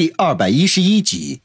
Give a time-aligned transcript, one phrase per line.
[0.00, 1.42] 第二百一十一集。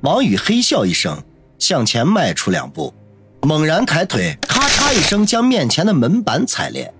[0.00, 1.22] 王宇嘿笑一声，
[1.60, 2.92] 向前迈出两步，
[3.42, 6.92] 猛然抬腿，咔嚓一声将面前的门板踩裂，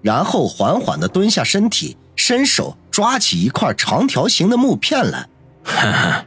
[0.00, 5.28] 然后缓缓的蹲下身体，伸手抓起一块长条形的木片来。
[5.64, 6.26] 哈 哈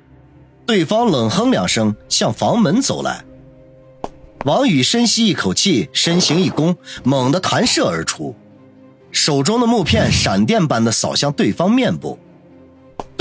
[0.65, 3.23] 对方冷哼两声，向房门走来。
[4.43, 6.75] 王宇深吸一口气，身形一弓，
[7.05, 8.35] 猛地弹射而出，
[9.09, 12.19] 手中的木片闪电般的扫向对方面部。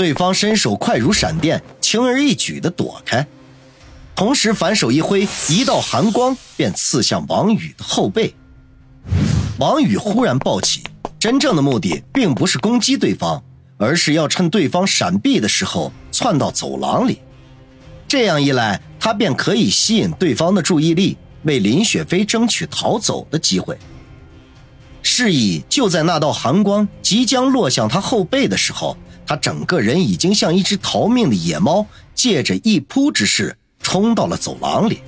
[0.01, 3.23] 对方身手快如闪电，轻而易举地躲开，
[4.15, 8.33] 同时反手一挥，一道寒光便刺向王宇的后背。
[9.59, 10.81] 王宇忽然暴起，
[11.19, 13.43] 真正的目的并不是攻击对方，
[13.77, 17.19] 而是要趁对方闪避的时候窜到走廊里。
[18.07, 23.77] 这样一来，他便可以吸引对方的注意力，为林雪飞争取逃走的机会。
[25.03, 35.01] 示意就在那道寒光即将落向他后背的时候，他整个人已经像一只逃命的野猫，借着一扑之势冲到了走廊里，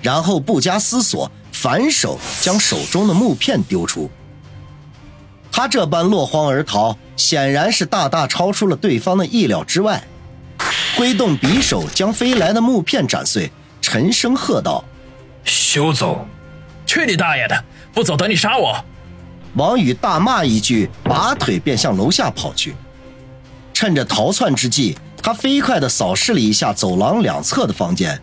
[0.00, 4.10] 然后不加思索，反手将手中的木片丢出。
[5.52, 10.02] 他这般落荒而逃，显然是大大超出了对方的意料之外。
[10.96, 14.84] 挥动匕首将飞来的木片斩碎，沉声喝道
[15.44, 16.26] ：“休走！
[16.86, 17.64] 去你大爷的！
[17.92, 18.84] 不走，等你杀我！”
[19.54, 22.74] 王宇大骂一句，拔腿便向楼下跑去。
[23.74, 28.18] 趁着逃窜之际，他飞快地扫视了一下走廊两侧的房间，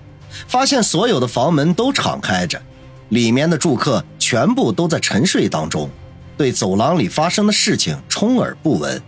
[0.47, 2.59] 发现所有的房门都敞开着，
[3.09, 5.87] 里面的住客全部都在沉睡当中，
[6.35, 8.99] 对走廊里发生的事情充耳不闻。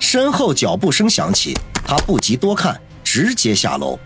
[0.00, 1.56] 身后脚步声响起。
[1.82, 3.98] 他不及多看，直接下楼。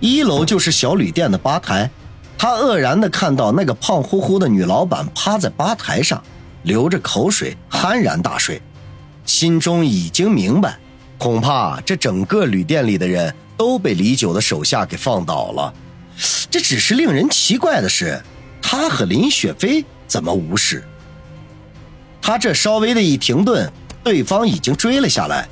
[0.00, 1.88] 一楼就是小旅店的吧台，
[2.36, 6.20] 他愕然地看到那个胖乎乎的女老板趴在吧台上，
[6.64, 8.60] 流着口水，酣然大睡，
[9.24, 10.76] 心中已经明白，
[11.18, 15.72] 恐怕这整个旅店里的人都被李九的手下给放倒了。
[16.50, 18.22] 这只是令人奇怪的是，
[18.62, 20.84] 他和林雪飞怎么无事？
[22.22, 23.70] 他这稍微的一停顿，
[24.02, 25.48] 对方已经追了下来。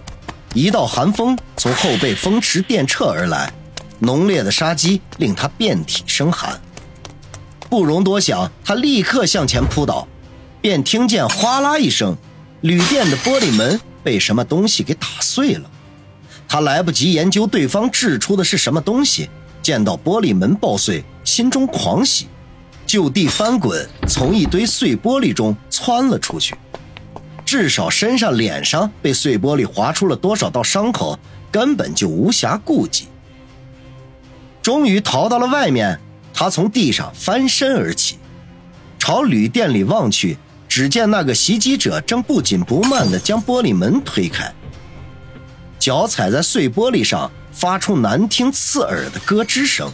[0.54, 3.52] 一道寒风从后背风驰电掣而来，
[3.98, 6.60] 浓烈的杀机令他遍体生寒。
[7.70, 10.06] 不容多想，他立刻向前扑倒，
[10.60, 12.16] 便听见哗啦一声，
[12.62, 15.70] 旅店的玻璃门被什么东西给打碎了。
[16.48, 19.28] 他来不及研究对方掷出的是什么东西，
[19.60, 22.28] 见到玻璃门爆碎，心中狂喜，
[22.86, 26.54] 就地翻滚，从一堆碎玻璃中窜了出去。
[27.44, 31.18] 至少身上、脸上被碎玻璃划出了多少道伤口，
[31.50, 33.08] 根本就无暇顾及。
[34.62, 35.98] 终于逃到了外面，
[36.32, 38.18] 他从地上翻身而起，
[38.98, 40.38] 朝旅店里望去，
[40.74, 44.50] 只见那个袭击者正不紧不慢地将玻璃门推开，
[45.78, 49.92] 脚踩在碎玻璃上，发出难听刺耳的咯吱声。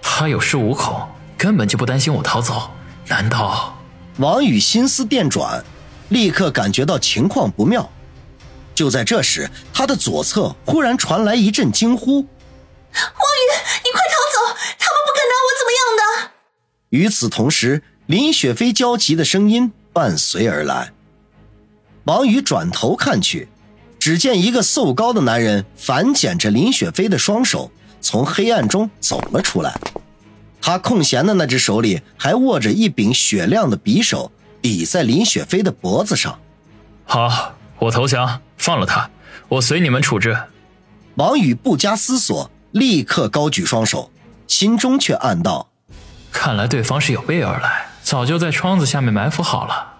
[0.00, 1.04] 他有恃无恐，
[1.36, 2.70] 根本就不担心我逃走。
[3.08, 3.76] 难道？
[4.18, 5.64] 王宇心思电转。
[6.10, 7.90] 立刻感觉到情况不妙，
[8.72, 13.50] 就在这时，他的左侧忽然传来一阵惊呼：“王宇，
[13.82, 14.56] 你快逃走！
[14.78, 16.30] 他们不敢拿我怎么样的！”
[16.96, 20.92] 与此同时，林雪飞焦急的声音伴随而来。
[22.04, 23.48] 王宇转头看去，
[23.98, 27.70] 只见一个瘦高的男人反剪着林雪飞的双手，
[28.02, 29.74] 从黑暗中走了出来。
[30.60, 34.30] 他空闲的那只手里还握着一柄雪亮的匕首。
[34.64, 36.40] 抵在林雪飞的脖子上。
[37.04, 39.10] 好，我投降，放了他，
[39.46, 40.34] 我随你们处置。
[41.16, 44.10] 王宇不加思索，立刻高举双手，
[44.46, 45.68] 心中却暗道：
[46.32, 49.94] 看来对方是有备而来，早就在窗子下面埋伏好了。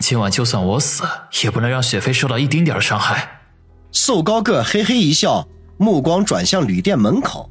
[0.00, 1.04] 今晚就算我死，
[1.42, 3.40] 也不能让雪飞受到一丁点伤害。
[3.92, 5.46] 瘦高个嘿嘿一笑，
[5.78, 7.48] 目光转向旅店门口。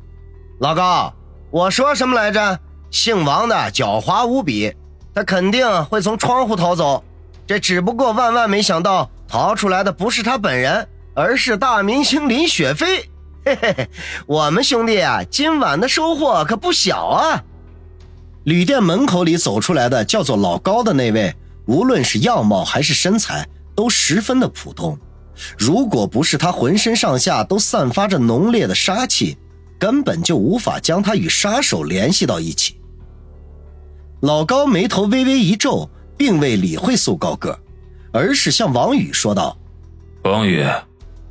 [0.60, 1.14] 老高，
[1.50, 2.60] 我说什么来着？
[2.92, 4.76] 姓王的狡猾无比。
[5.14, 7.02] 他肯定会从窗户逃走，
[7.48, 10.86] 这只不过万万没想到，逃出来的不是他本人，
[11.16, 13.10] 而是大明星林雪飞。
[13.46, 13.90] 嘿嘿嘿，
[14.28, 17.42] 我们兄弟啊，今晚的收获可不小啊！
[18.46, 21.34] 旅店门口里走出来的叫做老高的那位，
[21.66, 24.96] 无论是样貌还是身材，都十分的普通。
[25.58, 29.36] 如果不是他浑身上下都散发着浓烈的杀气，
[29.80, 32.78] 根本就无法将他与杀手联系到一起。
[34.22, 37.60] 老高眉头微微一皱，并未理会瘦高个，
[38.14, 39.58] 而是向王宇说道
[40.22, 40.64] ：“王宇，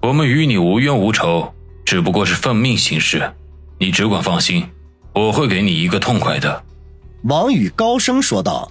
[0.03, 3.33] 我们与你无冤无仇，只不过是奉命行事，
[3.79, 4.67] 你只管放心，
[5.15, 6.63] 我会给你一个痛快的。”
[7.25, 8.71] 王宇高声说道：“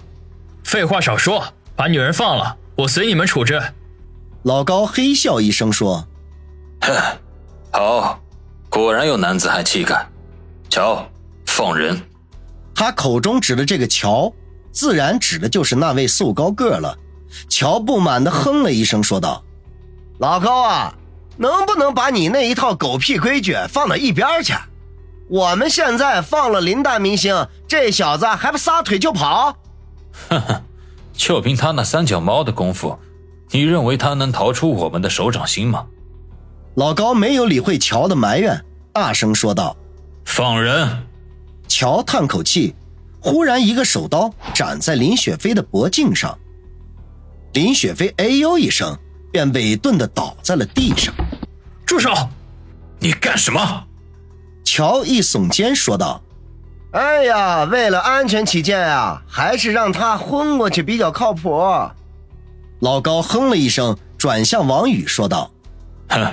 [0.62, 3.60] 废话少说，把女人放了，我随你们处置。”
[4.44, 6.06] 老高嘿笑一声说
[6.82, 6.94] ：“哼，
[7.72, 8.20] 好，
[8.68, 10.06] 果然有男子汉气概。
[10.68, 11.04] 乔，
[11.46, 12.00] 放人。
[12.76, 14.32] 他口中指的这个乔，
[14.70, 16.96] 自然指的就是那位瘦高个了。
[17.48, 19.42] 乔不满地哼了一声，说道
[20.20, 20.94] ：“老高啊，
[21.36, 24.54] 能不能把你那一套狗屁规矩放到一边去？
[25.28, 29.56] 我们现在放了林大明星，这小子还不撒腿就跑？
[30.28, 30.62] 哼哼，
[31.12, 32.98] 就凭他那三脚猫的功夫，
[33.50, 35.86] 你认为他能逃出我们的手掌心吗？”
[36.76, 39.76] 老高没有理会乔的埋怨，大声说道
[40.26, 41.06] ：“放人！”
[41.68, 42.74] 乔叹口气，
[43.20, 46.38] 忽然一个手刀斩在林雪飞的脖颈上。
[47.52, 48.98] 林雪飞哎呦一声，
[49.32, 51.14] 便委顿的倒在了地上。
[51.86, 52.10] 住手！
[52.98, 53.84] 你干什么？
[54.76, 56.20] 乔一耸肩说道
[56.90, 61.64] ：“哎呀，为了安全起见啊，还是让他昏过去比较靠谱。”
[62.82, 65.48] 老高哼了一声，转向王宇说道
[66.10, 66.26] ：“哼，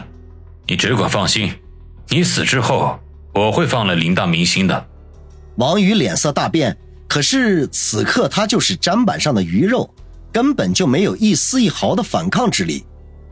[0.66, 1.54] 你只管放心，
[2.08, 2.98] 你死之后，
[3.36, 4.88] 我会放了林大明星的。”
[5.58, 6.76] 王宇脸色大变，
[7.08, 9.88] 可是此刻他就是砧板上的鱼肉。
[10.34, 12.84] 根本就没有一丝一毫的反抗之力，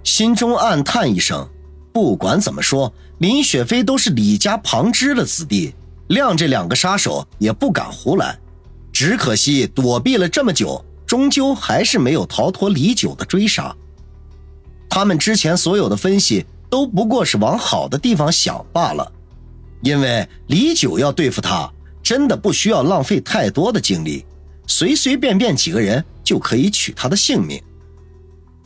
[0.04, 1.50] 心中暗叹一声：
[1.92, 5.74] 不管怎么说，林雪飞都是李家旁支的子弟，
[6.10, 8.38] 谅这两个杀手也不敢胡来。
[8.92, 13.76] 只可惜躲避了这么久，终究还是没有逃脱李九的追杀。
[14.90, 19.12] 他们之前所有的分析都不过是往好的地方想罢了，
[19.82, 21.72] 因为李九要对付他，
[22.04, 24.26] 真的不需要浪费太多的精力。
[24.68, 27.62] 随随便便几个人就可以取他的性命。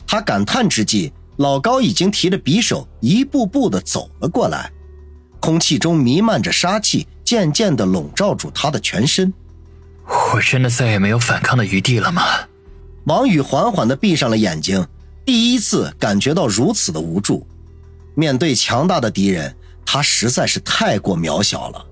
[0.06, 4.70] 他感叹之际，老高已经提着匕首一步步的走了过来，
[5.40, 9.32] 空气中弥漫着杀气，渐渐的笼罩住他的全身。
[10.06, 12.22] 我真的再也没有反抗的余地了吗？
[13.06, 14.86] 王宇缓缓的闭上了眼睛，
[15.24, 17.46] 第一次感觉到如此的无助。
[18.14, 19.54] 面对强大的敌人，
[19.84, 21.84] 他实在是太过渺小了。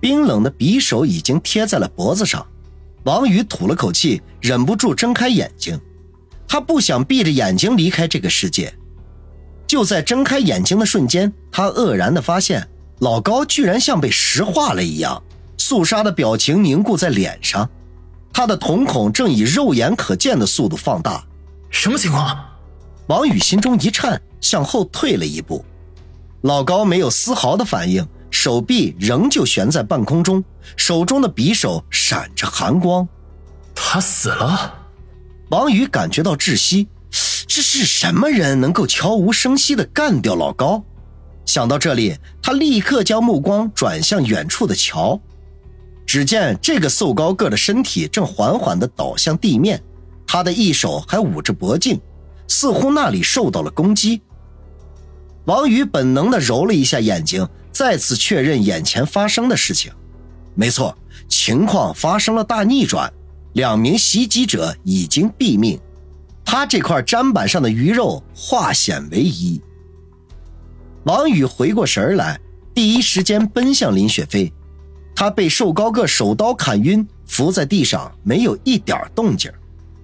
[0.00, 2.44] 冰冷的匕首已经贴在了脖子上。
[3.04, 5.78] 王宇吐了口气，忍不住睁开眼睛。
[6.52, 8.74] 他不想闭着眼睛离开这个世界。
[9.66, 12.68] 就在睁开眼睛的瞬间，他愕然地发现，
[12.98, 15.22] 老高居然像被石化了一样，
[15.56, 17.66] 肃杀的表情凝固在脸上。
[18.34, 21.24] 他的瞳孔正以肉眼可见的速度放大。
[21.70, 22.38] 什么情况？
[23.06, 25.64] 王宇心中一颤，向后退了一步。
[26.42, 28.06] 老高没有丝毫的反应。
[28.30, 30.44] 手臂仍旧悬在半空中，
[30.76, 33.08] 手中的匕首闪着寒光。
[33.74, 34.80] 他死了。
[35.52, 36.88] 王宇感觉到窒息，
[37.46, 40.82] 这是什么人能够悄无声息地干掉老高？
[41.44, 45.20] 想到这里，他立刻将目光转向远处的桥。
[46.06, 49.78] 只见这个瘦高个的身体正缓缓地倒向地面，
[50.26, 52.00] 他的一手还捂着脖颈，
[52.48, 54.22] 似乎那里受到了攻击。
[55.44, 57.46] 王宇本能地揉了一下眼睛。
[57.70, 59.90] 再次确认眼前发生的事情，
[60.54, 60.96] 没错，
[61.26, 63.10] 情况发生了大逆转，
[63.54, 65.78] 两名袭击者已经毙命，
[66.44, 69.60] 他这块砧板上的鱼肉化险为夷。
[71.04, 72.40] 王宇回过神来，
[72.72, 74.52] 第一时间奔向林雪飞，
[75.14, 79.52] 他被瘦高个手刀砍晕，伏在地上，没有一点动静。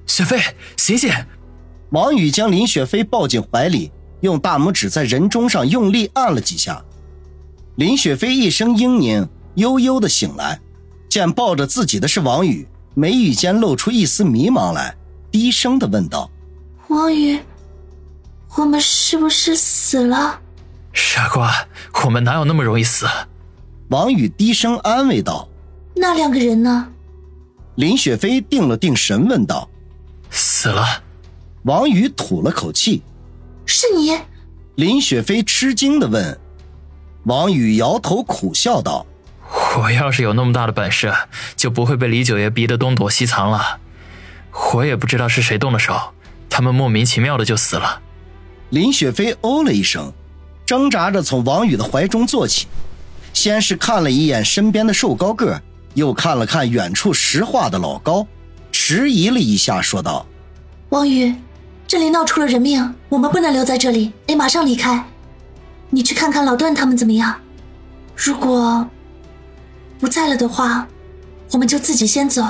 [0.06, 0.40] 雪飞，
[0.76, 1.10] 醒醒！
[1.90, 3.90] 王宇将林雪飞抱进怀里，
[4.20, 6.84] 用大拇指在人中上用力按了几下。
[7.76, 10.60] 林雪飞一声嘤咛，悠悠的醒来，
[11.08, 12.66] 见抱着自己的是王宇，
[12.98, 14.92] 眉宇间露出一丝迷茫来，
[15.30, 16.28] 低声的问道
[16.90, 17.38] ：“王宇，
[18.56, 20.40] 我们是不是死了？”
[20.92, 21.54] 傻瓜，
[22.04, 23.06] 我们哪有那么容易死？
[23.90, 25.48] 王宇低声安慰道
[25.94, 26.88] ：“那两个人呢？”
[27.76, 29.70] 林雪飞定了定神，问道
[30.28, 30.84] ：“死了。”
[31.62, 33.04] 王宇吐了口气
[33.64, 34.18] ：“是你？”
[34.74, 36.36] 林雪飞吃惊的问。
[37.26, 39.06] 王宇摇头苦笑道
[39.76, 41.12] ：“我要是有那么大的本事，
[41.56, 43.78] 就不会被李九爷逼得东躲西藏了。
[44.72, 46.14] 我也不知道是谁动的手，
[46.48, 48.00] 他们莫名其妙的就死了。”
[48.70, 50.12] 林雪飞哦了一声，
[50.66, 52.66] 挣扎着从王宇的怀中坐起，
[53.32, 55.60] 先是看了一眼身边的瘦高个，
[55.94, 58.26] 又看了看远处石化的老高，
[58.70, 60.26] 迟疑了一下，说道
[60.90, 61.34] ：“王宇，
[61.86, 65.04] 这里闹出了人命，我们不能留在这里，得马上离开。”
[65.90, 67.34] 你去看看老段他们怎么样？
[68.14, 68.86] 如果
[69.98, 70.86] 不在了的话，
[71.52, 72.44] 我们就自己先走。